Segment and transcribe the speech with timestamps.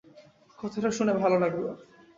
[0.59, 1.69] কথাটা শুনে ভালো লাগলো!